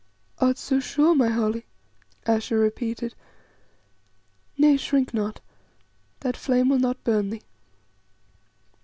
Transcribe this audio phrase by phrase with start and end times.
[0.39, 1.67] "Art so sure, my Holly?"
[2.25, 3.13] Ayesha repeated.
[4.57, 5.41] "Nay, shrink not;
[6.21, 7.43] that flame will not burn thee.